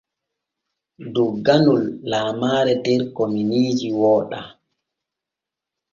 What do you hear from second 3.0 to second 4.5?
kominiiji wooɗa.